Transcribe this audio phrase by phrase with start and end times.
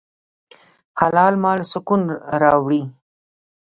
[0.99, 2.01] حلال مال سکون
[2.41, 2.81] راوړي.